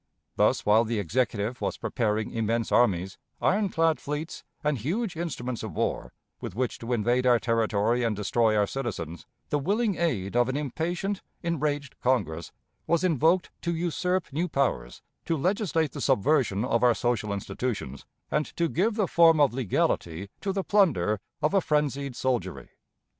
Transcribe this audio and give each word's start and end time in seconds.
Thus, 0.35 0.65
while 0.65 0.83
the 0.83 0.97
Executive 0.97 1.61
was 1.61 1.77
preparing 1.77 2.31
immense 2.31 2.71
armies, 2.71 3.19
iron 3.39 3.69
clad 3.69 3.99
fleets, 3.99 4.43
and 4.63 4.79
huge 4.79 5.15
instruments 5.15 5.61
of 5.61 5.73
war, 5.73 6.11
with 6.39 6.55
which 6.55 6.79
to 6.79 6.91
invade 6.91 7.27
our 7.27 7.37
territory 7.37 8.01
and 8.03 8.15
destroy 8.15 8.57
our 8.57 8.65
citizens, 8.65 9.27
the 9.49 9.59
willing 9.59 9.97
aid 9.99 10.35
of 10.35 10.49
an 10.49 10.57
impatient, 10.57 11.21
enraged 11.43 11.97
Congress 12.01 12.51
was 12.87 13.03
invoked 13.03 13.51
to 13.61 13.75
usurp 13.75 14.33
new 14.33 14.47
powers, 14.47 15.03
to 15.25 15.37
legislate 15.37 15.91
the 15.91 16.01
subversion 16.01 16.65
of 16.65 16.81
our 16.81 16.95
social 16.95 17.31
institutions, 17.31 18.03
and 18.31 18.47
to 18.55 18.67
give 18.69 18.95
the 18.95 19.07
form 19.07 19.39
of 19.39 19.53
legality 19.53 20.31
to 20.39 20.51
the 20.51 20.63
plunder 20.63 21.19
of 21.43 21.53
a 21.53 21.61
frenzied 21.61 22.15
soldiery. 22.15 22.69